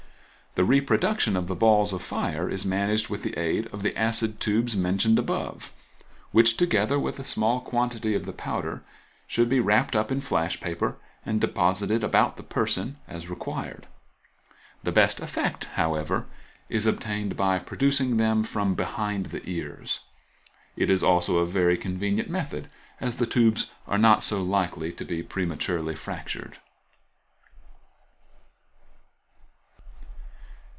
The 0.55 0.65
reproduction 0.65 1.37
of 1.37 1.47
the 1.47 1.55
balls 1.55 1.93
of 1.93 2.01
fire 2.01 2.49
is 2.49 2.65
managed 2.65 3.07
with 3.07 3.23
the 3.23 3.37
aid 3.39 3.67
of 3.67 3.83
the 3.83 3.97
acid 3.97 4.41
tubes 4.41 4.75
mentioned 4.75 5.17
above, 5.17 5.71
which, 6.33 6.57
together 6.57 6.99
with 6.99 7.17
a 7.19 7.23
small 7.23 7.61
quantity 7.61 8.15
of 8.15 8.25
the 8.25 8.33
powder, 8.33 8.83
should 9.27 9.47
be 9.47 9.61
wrapped 9.61 9.95
up 9.95 10.11
in 10.11 10.19
flash 10.19 10.59
paper, 10.59 10.97
and 11.25 11.39
deposited 11.39 12.03
about 12.03 12.35
the 12.35 12.43
person 12.43 12.97
as 13.07 13.29
required. 13.29 13.87
The 14.83 14.91
best 14.91 15.21
effect, 15.21 15.65
however, 15.75 16.25
is 16.67 16.85
obtained 16.85 17.37
by 17.37 17.57
producing 17.57 18.17
them 18.17 18.43
from 18.43 18.75
behind 18.75 19.27
the 19.27 19.41
ears; 19.49 20.01
it 20.75 20.89
is 20.89 21.01
also 21.01 21.37
a 21.37 21.45
very 21.45 21.77
convenient 21.77 22.29
method, 22.29 22.69
as 22.99 23.15
the 23.17 23.25
tubes 23.25 23.67
are 23.87 23.97
not 23.97 24.21
so 24.21 24.43
likely 24.43 24.91
to 24.91 25.05
be 25.05 25.23
prematurely 25.23 25.95
fractured. 25.95 26.57